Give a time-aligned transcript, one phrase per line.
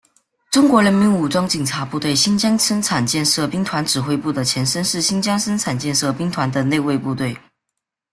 [0.49, 7.37] 中国人民武装警察部队新疆生产建设兵团指挥部的前身是新疆生产建设兵团的内卫部队。